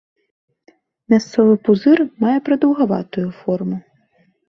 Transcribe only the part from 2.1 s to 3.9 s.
мае прадаўгаватую форму.